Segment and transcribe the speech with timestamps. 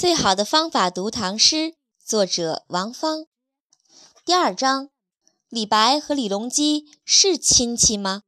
[0.00, 3.26] 最好的方法读唐诗，作者王芳。
[4.24, 4.88] 第二章：
[5.50, 8.22] 李白和李隆基是亲戚吗？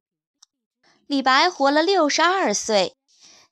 [1.06, 2.98] 李白活了六十二岁。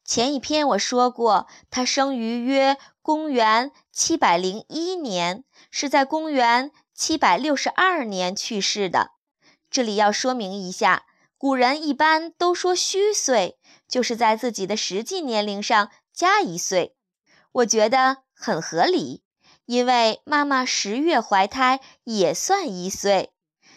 [0.05, 9.13] 前一篇我说过，他生于约公元七百零一年，是在公元七百六十二年去世的。
[9.71, 11.07] 这里要说明一下，
[11.39, 13.59] 古人一般都说虚岁，
[13.89, 16.95] 就是在自己的实际年龄上加一岁。
[17.53, 19.23] 我觉得很合理，
[19.67, 23.33] 因为妈妈十月怀胎也算一岁。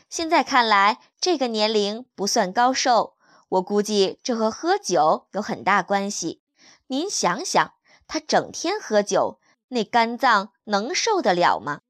[0.10, 3.16] 现在看来，这个年龄不算高寿。
[3.50, 6.44] 我估计这和喝酒有很大关系。
[6.86, 7.74] 您想想，
[8.08, 9.40] 他整天喝酒，
[9.70, 11.82] 那肝脏能受得了吗？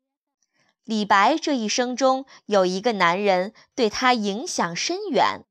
[0.85, 5.45] 李白这一生中有一个男人对他影响深远，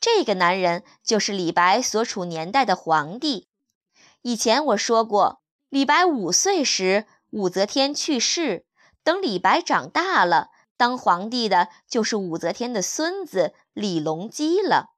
[0.00, 3.48] 这个男人就是李白所处年代的皇帝。
[4.22, 5.40] 以前我说过。
[5.70, 8.64] 李白五岁时，武则天去世。
[9.04, 14.94] 等李白长大了，当皇帝的就是武则天的孙子李隆基了。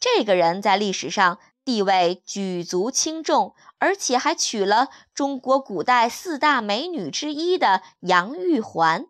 [0.00, 9.06] 这个人在历史上地位举足轻重，而且还娶了中国古代四大美女之一的杨玉环。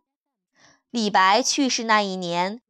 [0.90, 2.60] 李白去世那一年，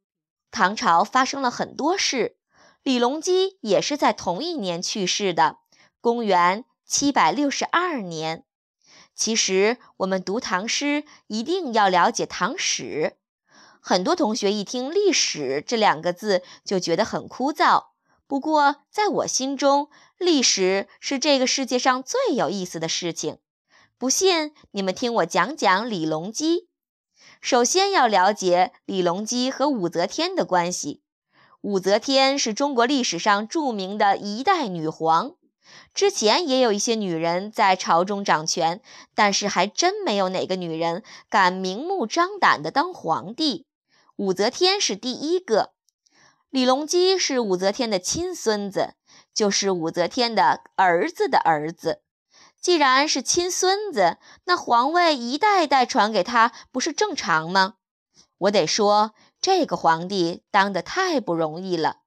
[0.52, 2.36] 唐朝发生了很多事。
[2.84, 5.56] 李隆基也是在同一年去世的，
[6.00, 6.64] 公元。
[6.90, 8.44] 七百六十二年，
[9.14, 13.16] 其实我们读唐诗一定要了解唐史。
[13.80, 17.90] 很多同学一听“历史”这两个字就觉得很枯燥。
[18.26, 19.88] 不过在我心中，
[20.18, 23.38] 历史是这个世界上最有意思的事情。
[23.96, 26.68] 不信，你们听我讲讲李隆基。
[27.40, 31.04] 首先要了解李隆基和武则天的关系。
[31.60, 35.36] 武则天是中国历史上著名的一代女皇。
[35.92, 38.80] 之前也有一些女人在朝中掌权，
[39.14, 43.66] 但是还真没有哪个女人敢明目张胆地当皇帝。
[44.16, 45.72] 武则天是第一个。
[46.50, 48.94] 李隆基是武则天的亲孙子，
[49.32, 52.02] 就是武则天的儿子的儿子。
[52.60, 57.76] 既然是亲孙子，那皇位一代代传给他，不是正常吗？
[58.36, 61.98] 我得说，这个皇帝当得太不容易了。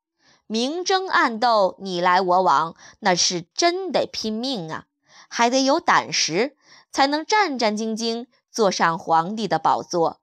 [0.48, 4.86] 明争暗斗，你来我往，那是真得拼命啊！
[5.30, 6.56] 还得有胆识，
[6.92, 10.20] 才能战战兢兢坐上皇帝的宝座。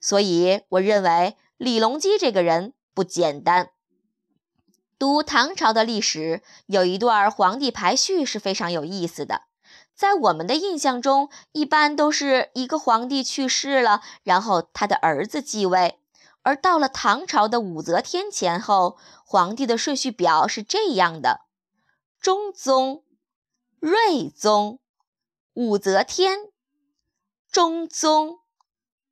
[0.00, 3.70] 所以，我认为李隆基这个人不简单。
[4.98, 9.42] 读唐朝的历史，有一段皇帝排序是非常有意思的。
[9.94, 15.98] 在我们的印象中，一般都是一个皇帝去世了，然后他的儿子继位。
[16.42, 21.42] 而到了唐朝的武则天前后，皇帝的顺序表是这样的：
[22.20, 23.04] 中宗、
[23.78, 24.80] 睿宗、
[25.54, 26.50] 武则天、
[27.50, 28.40] 中宗、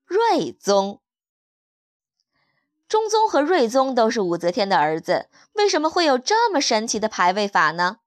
[0.04, 1.00] 睿宗。
[2.88, 7.98] 中宗和睿宗都是武则天的儿子，为什么会有这么神奇的排位法呢？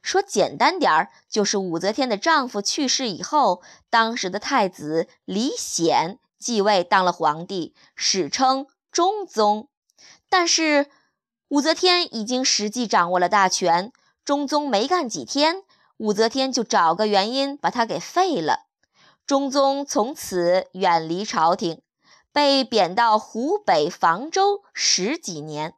[0.00, 6.20] 说简单点儿，就是武则天的丈夫去世以后，当时的太子李显。
[6.38, 9.68] 继位当了皇帝，史称中宗。
[10.28, 10.86] 但是
[11.48, 13.92] 武则天已经实际掌握了大权，
[14.24, 15.62] 中宗没干几天，
[15.96, 18.66] 武则天就找个原因把他给废了。
[19.26, 21.82] 中宗从此远离朝廷，
[22.32, 25.74] 被贬到湖北房州十几年。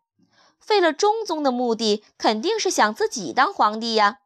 [0.58, 4.18] 废了中宗的目的肯定是想自己当皇帝呀。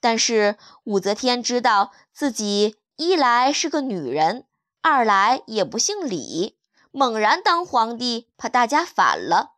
[0.00, 4.44] 但是武则天知道自己一来是个女人。
[4.86, 6.58] 二来也不姓李，
[6.90, 9.52] 猛然当皇帝，怕大家反了，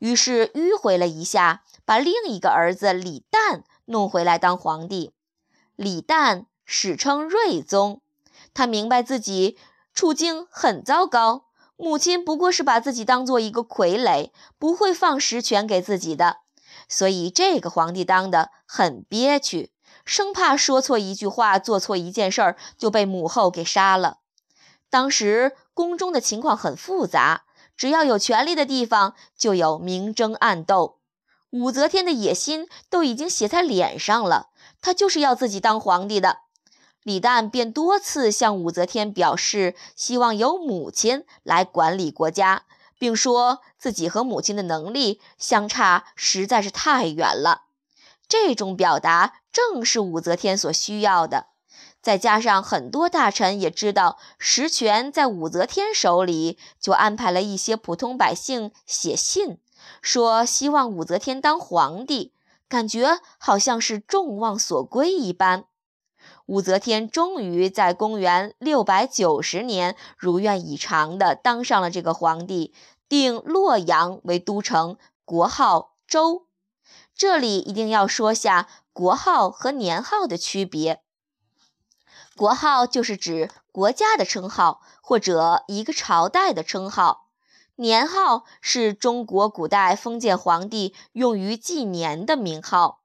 [0.00, 5.12] 于是迂回了一下，把另一个儿子李旦弄回来当皇帝。
[5.76, 8.02] 李旦史称睿宗，
[8.52, 9.56] 他明白自己
[9.94, 11.44] 处境很糟糕，
[11.76, 16.38] 母亲不过是把自己当做一个傀儡，不会放实权给自己的，
[16.88, 19.70] 所以这个皇帝当得很憋屈，
[20.04, 24.18] 生怕说错一句话，做错一件事儿就被母后给杀了。
[24.90, 27.44] 当时宫中的情况很复杂，
[27.76, 30.98] 只要有权力的地方就有明争暗斗。
[31.50, 34.48] 武则天的野心都已经写在脸上了，
[34.80, 36.38] 她就是要自己当皇帝的。
[37.02, 42.64] 李旦便多次向武则天表示，希望由母亲来管理国家，
[42.98, 47.64] 并说自己和母亲的能力相差实在是太远了。
[48.26, 51.48] 这种表达正是武则天所需要的。
[52.04, 59.56] 再加上很多大臣也知道实权在武则天手里，就安排了一些普通百姓写信，
[60.02, 62.34] 说希望武则天当皇帝，
[62.68, 65.64] 感觉好像是众望所归一般。
[66.44, 72.74] 武则天终于在公元六百九十年如愿以偿地当上了这个皇帝，
[73.08, 76.48] 定洛阳为都城，国号周。
[77.16, 81.03] 这里一定要说下国号和年号的区别。
[82.36, 87.28] 国号就是指国家的称号或者一个朝代的称号，
[87.76, 93.00] 年号是中国古代封建皇帝用于纪年的名号。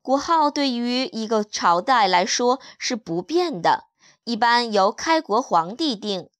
[0.00, 3.84] 国号对于一个朝代来说是不变的，
[4.24, 6.30] 一般由开国皇帝定。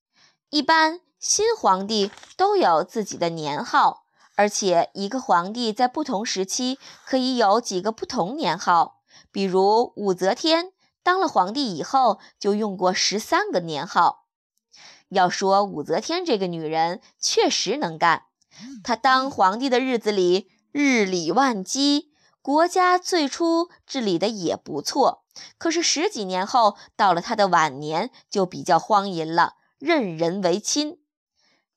[0.48, 4.04] 一般新皇帝都有自己的年号，
[4.34, 9.02] 而且一个皇帝在不同时期可以有几个不同年号。
[9.31, 10.72] 比如武则天
[11.02, 14.26] 当了皇帝以后就用过十三个年号。
[15.08, 18.26] 要说武则天这个女人确实能干，
[18.85, 22.11] 她当皇帝的日子里日理万机。
[22.43, 25.25] 国家最初治理的也不错，
[25.58, 30.99] 可是十几年后，到了她的晚年，就比较荒淫了，任人唯亲。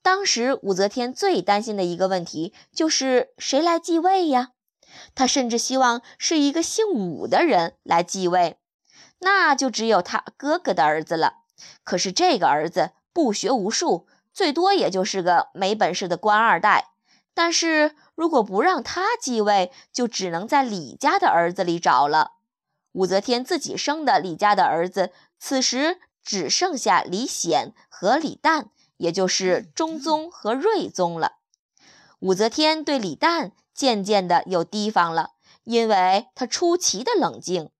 [0.00, 4.52] 当时武则天最担心的一个问题就是谁来继位呀？
[5.14, 8.58] 她甚至希望是一个姓武的人来继位，
[9.20, 11.38] 那就只有他哥哥的儿子了。
[11.82, 16.90] 可是这个儿子不学无术，最多也就是个没本事的官二代。
[17.32, 22.32] 但是如果不让他继位，就只能在李家的儿子里找了。
[22.92, 28.66] 武则天自己生的李家的儿子，此时只剩下李显和李旦，
[28.98, 31.38] 也就是中宗和睿宗了。
[32.20, 35.32] 武则天对李旦渐渐的有提防了，
[35.64, 37.70] 因为他出奇的冷静。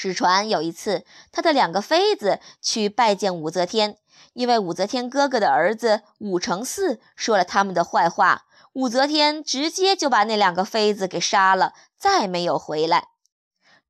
[0.00, 3.98] 史传有一次，他的两个妃子去拜见武则天，
[4.32, 8.44] 因为武则天哥哥的儿子武承嗣说了他们的坏话。
[8.74, 13.08] 武则天直接就把那两个妃子给杀了，再没有回来。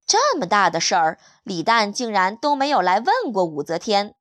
[0.06, 4.14] 这么大的事儿，李旦竟然都没有来问过武则天。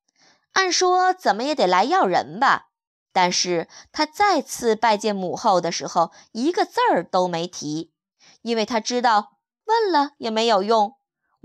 [0.52, 2.68] 按说怎么也得来要人吧，
[3.14, 7.94] 但是他再次拜见母后的时候，一个字儿都没提，
[8.42, 10.97] 因为他知道问了也没有用。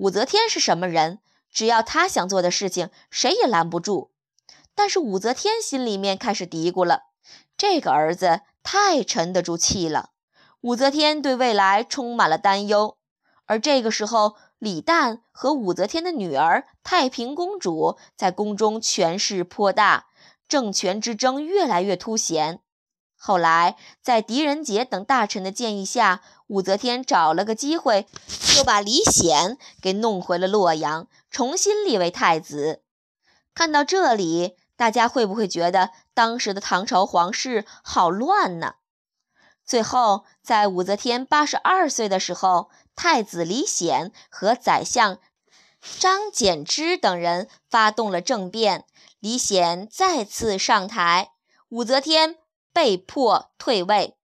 [0.02, 1.20] 武则天是什么人？
[1.52, 4.10] 只要她想做的事情，谁也拦不住。
[4.74, 7.04] 但是武则天心里面开始嘀咕了：
[7.56, 8.40] 这个儿子。
[8.64, 10.10] 太沉得住气了，
[10.60, 12.96] 武则天对未来充满了担忧。
[13.46, 20.06] 而这个时候，李旦和武则天的女儿太平公主在宫中权势颇大，
[20.46, 22.60] 政权之争越来越凸显。
[23.16, 28.06] 后来，在狄仁杰等大臣的建议下，武则天找了个机会，
[28.54, 32.82] 就把李显给弄回了洛阳，重新立为太子。
[33.54, 34.56] 看到这里。
[34.74, 38.76] 大家会不会觉得当时的唐朝皇室好乱呢？
[39.64, 45.18] 最后，在武则天八十二岁的时候，太子李显和宰相
[46.00, 48.84] 张柬之等人发动了政变，
[49.20, 51.30] 李显再次上台，
[51.68, 52.38] 武则天
[52.72, 54.16] 被迫退位。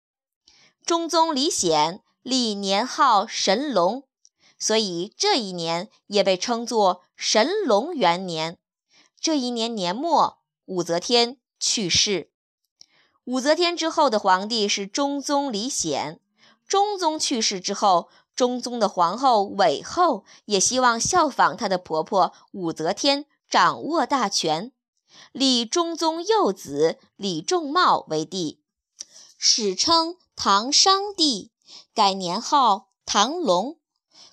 [0.84, 4.04] 中宗李显历年号神龙，
[4.58, 8.58] 所以这一年也被称作神龙元年。
[9.19, 10.36] 这一年年末。
[10.66, 12.30] 武则天去世，
[13.25, 16.20] 武则天之后的皇帝是中宗李显。
[16.66, 24.73] 中宗去世之后，中宗的皇后韦后也希望效仿她的婆婆武则天，掌握大权，
[25.32, 28.61] 立中宗幼子李仲茂为帝，
[29.38, 31.50] 史称唐商帝，
[31.99, 33.76] 改年号唐隆。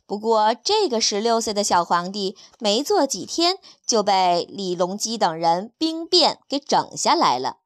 [0.06, 3.58] 不过，这个十六岁的小皇帝没做几天，
[3.88, 7.58] 就被李隆基等人兵变给整下来了。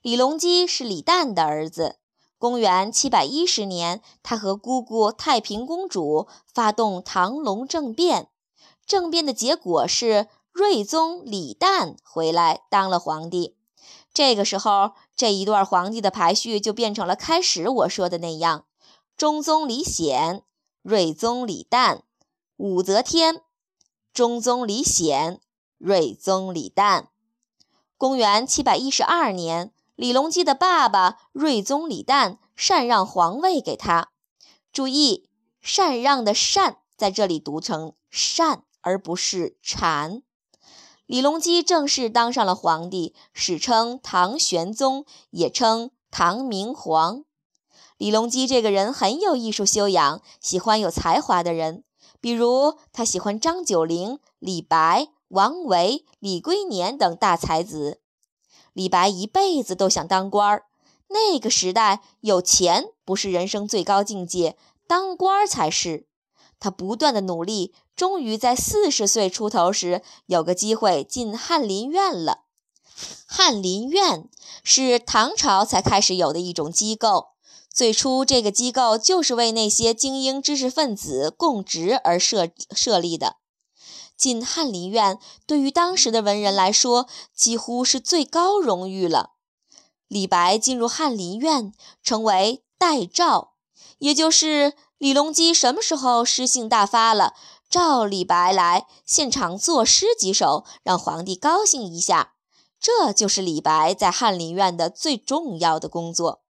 [0.00, 1.96] 李隆基是李旦的儿子。
[2.38, 8.28] 公元七百一十年，他和姑姑太平公主发动唐隆政变。
[8.86, 13.58] 政变的结果是睿宗李旦回来当了皇帝。
[14.14, 18.64] 这个时候，这一段皇帝的排序就变成了开始我说的那样：
[19.16, 20.42] 中宗李显。
[20.82, 22.02] 睿宗李旦、
[22.58, 23.40] 武则天、
[24.12, 25.40] 中宗李显、
[25.78, 27.06] 睿宗李旦。
[27.96, 34.10] 公元七百一十二年，李隆基的爸爸睿宗李旦禅让皇位给他。
[34.70, 35.30] 注意，
[35.62, 40.22] 禅让的“禅”在这里读成“禅”，而不是“禅”。
[41.06, 47.24] 李隆基正式当上了皇帝，史称唐玄宗，也称唐明皇。
[48.04, 51.84] 李隆基这个人很有艺术修养，喜欢有才华的人。
[52.20, 58.02] 比如，他喜欢张九龄、李白、王维、李龟年等大才子。
[58.74, 60.64] 李白一辈子都想当官儿。
[61.08, 66.06] 那个时代，有钱不是人生最高境界，当官儿才是。
[66.60, 72.40] 他不断的努力，终于在四十岁出头时有个机会进翰林院了。
[73.24, 74.28] 翰林院
[74.62, 77.28] 是唐朝才开始有的一种机构，
[77.74, 83.38] 最初这个机构就是为那些精英知识分子供职而设设立的。
[84.16, 89.32] 进翰林院对于当时的文人来说，几乎是最高荣誉了。
[90.06, 93.54] 李白进入翰林院，成为待召，
[93.98, 97.34] 也就是李隆基什么时候诗兴大发了，
[97.68, 102.34] 召李白来现场作诗几首，让皇帝高兴一下。
[102.78, 106.43] 这就是李白在翰林院的最重要的工作。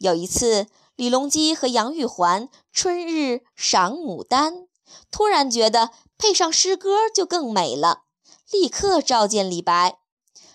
[0.00, 0.66] 有一次，
[0.96, 4.66] 李隆基和杨玉环春日赏牡丹，
[5.10, 8.04] 突然觉得配上诗歌就更美了，
[8.50, 9.98] 立刻召见李白。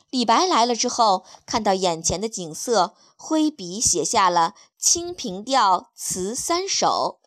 [0.10, 7.20] 李白来了之后，看到眼前的景色，挥笔写下了《清平调》词三首。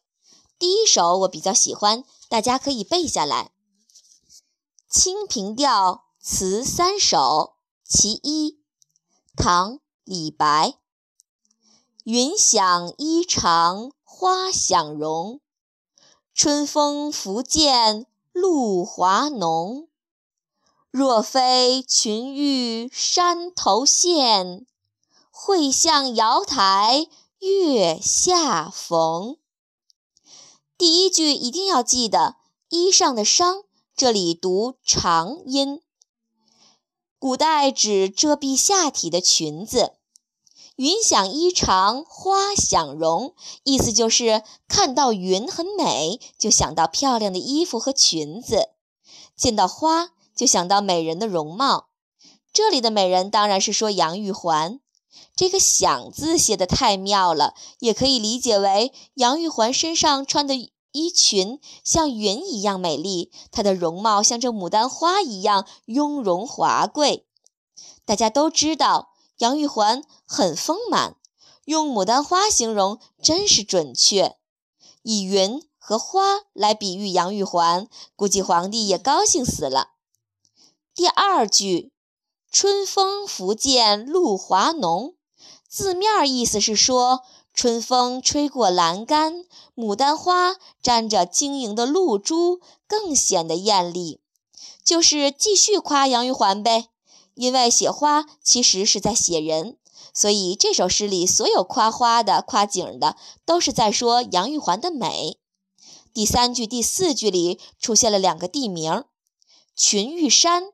[0.59, 3.53] 第一首我比较喜欢，大家可以背下来，
[4.93, 8.59] 《清平调》词三首其一，
[9.37, 10.79] 唐·李白。
[12.11, 15.41] 云想衣裳花想容，
[16.33, 19.89] 春风拂槛露华浓。
[20.91, 24.65] 若非群玉山头见，
[25.31, 27.07] 会向瑶台
[27.41, 29.37] 月下逢。
[30.79, 32.37] 第一句一定要记得，
[32.71, 35.83] 衣上的裳这里读长音。
[37.19, 39.98] 古代指遮蔽下体的裙子。
[40.79, 48.71] 云想衣裳花想容，意思就是看到云很美，就想到漂亮的衣服和裙子；
[49.37, 50.11] 见到花。
[50.37, 51.89] 就想到美人的容貌，
[52.53, 54.79] 这里的美人当然是说杨玉环。
[55.35, 60.55] 这个“想”字写得太妙了，也可以理解为杨玉环身上穿的
[60.93, 67.27] 衣裙像云一样美丽，她的容貌像这牡丹花一样雍容华贵。
[68.05, 71.17] 大家都知道杨玉环很丰满，
[71.65, 74.37] 用牡丹花形容真是准确。
[75.03, 79.93] 以云和花来比喻杨玉环，估计皇帝也高兴死了。
[80.95, 81.93] 第二句
[82.51, 85.15] “春风拂槛露华浓”，
[85.69, 87.23] 字面意思是说
[87.55, 89.45] 春风吹过栏杆，
[89.77, 94.21] 牡丹花沾着晶莹的露珠，更显得艳丽。
[94.83, 96.89] 就是继续夸杨玉环呗。
[97.39, 99.79] 因为写花其实是在写人，
[100.13, 103.17] 所以这首诗里所有夸花的、夸景的，
[103.47, 105.39] 都是在说杨玉环的美。
[106.13, 109.05] 第三句、第四句里出现了两个地名：
[109.77, 110.73] 群玉山。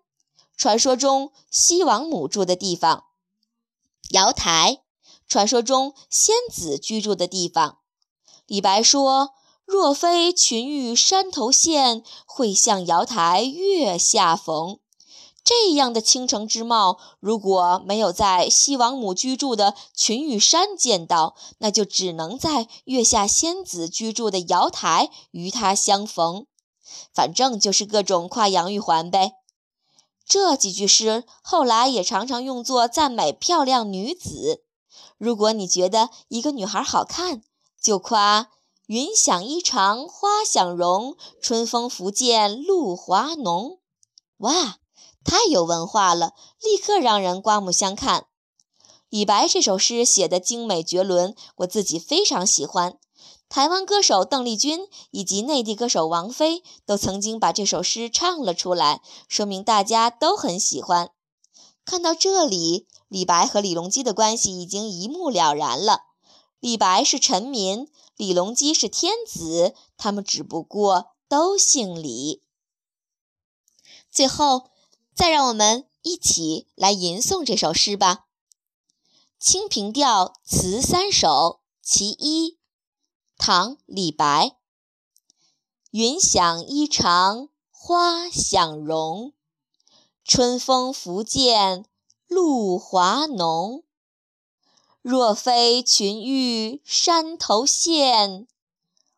[0.57, 3.07] 传说中西王母住的地方，
[4.11, 4.85] 瑶台；
[5.29, 7.81] 传说中仙子居住的地方。
[8.47, 9.35] 李白说
[9.67, 14.79] ：“若非群玉山头见，会向瑶台月下逢。”
[15.45, 26.47] 这样的倾城之貌，如果没有在西王母居住的群玉山见到，那就只能在月下仙子居住的瑶台与他相逢。
[27.13, 29.35] 反正就是各种夸杨玉环呗。
[30.27, 34.65] 这几句诗后来也常常用作赞美漂亮女子。
[35.19, 37.43] 如果你觉得一个女孩好看，
[37.81, 38.49] 就夸
[38.87, 43.81] “云想衣裳花想容，春风拂槛露华浓”。
[44.39, 44.79] 哇，
[45.25, 48.27] 太有文化了，立刻让人刮目相看。
[49.09, 52.99] 李白这首诗写的精美绝伦，我自己非常喜欢。
[53.49, 61.11] 台湾歌手邓丽君以及内地歌手王菲都曾经把这首诗唱了出来，说明大家都很喜欢。
[61.85, 66.01] 看到这里，李白和李隆基的关系已经一目了然了。
[66.59, 72.43] 李白是臣民，李隆基是天子，他们只不过都姓李。
[74.11, 74.71] 最后，
[75.15, 78.27] 再让我们一起来吟诵这首诗吧，
[79.39, 82.59] 《清平调》词三首其一。
[83.37, 84.57] 唐·李白。
[85.91, 89.33] 云想衣裳花想容，
[90.25, 91.85] 春风拂槛
[92.27, 93.85] 露华浓。
[95.01, 98.49] 若非群玉山头见，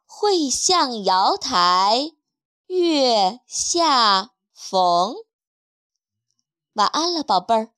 [0.05, 2.13] 会向瑶台
[2.67, 5.26] 月下逢。
[6.77, 7.76] 晚安了，宝贝儿。